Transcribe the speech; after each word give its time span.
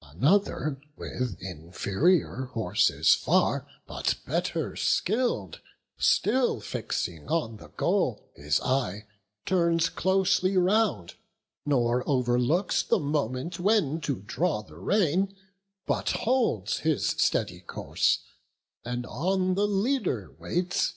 Another, 0.00 0.80
with 0.96 1.38
inferior 1.42 2.50
horses 2.52 3.16
far, 3.16 3.66
But 3.88 4.14
better 4.28 4.76
skill'd, 4.76 5.60
still 5.96 6.60
fixing 6.60 7.26
on 7.26 7.56
the 7.56 7.70
goal 7.70 8.30
His 8.36 8.60
eye, 8.60 9.08
turns 9.44 9.88
closely 9.88 10.56
round, 10.56 11.16
nor 11.66 12.08
overlooks 12.08 12.84
The 12.84 13.00
moment 13.00 13.58
when 13.58 14.00
to 14.02 14.20
draw 14.22 14.62
the 14.62 14.76
rein; 14.78 15.34
but 15.84 16.10
holds 16.10 16.78
His 16.78 17.04
steady 17.08 17.58
course, 17.58 18.20
and 18.84 19.04
on 19.04 19.54
the 19.54 19.66
leader 19.66 20.32
waits. 20.38 20.94